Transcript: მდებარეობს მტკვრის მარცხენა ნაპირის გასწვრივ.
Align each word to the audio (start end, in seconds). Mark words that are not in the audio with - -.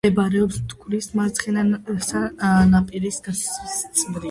მდებარეობს 0.03 0.55
მტკვრის 0.61 1.07
მარცხენა 1.19 1.67
ნაპირის 2.73 3.23
გასწვრივ. 3.31 4.19